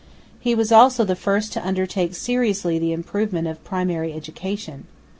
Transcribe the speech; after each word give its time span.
He 0.39 0.55
also 0.55 1.03
was 1.03 1.07
the 1.07 1.15
first 1.15 1.53
to 1.53 1.63
undertake 1.63 2.15
seriously 2.15 2.79
the 2.79 2.91
improvement 2.91 3.45
of 3.47 3.63
primary 3.63 4.13
education. 4.13 4.85